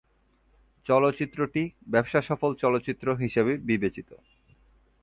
চলচ্চিত্রটি 0.85 1.63
'ব্যবসা 1.87 2.21
সফল 2.21 2.51
চলচ্চিত্র' 2.55 3.19
হিসেবে 3.21 3.53
বিবেচিত। 3.67 4.09